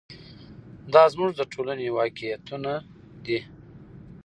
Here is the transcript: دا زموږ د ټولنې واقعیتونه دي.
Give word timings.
دا 0.93 1.03
زموږ 1.13 1.31
د 1.35 1.41
ټولنې 1.53 1.87
واقعیتونه 1.97 2.73
دي. 3.25 3.39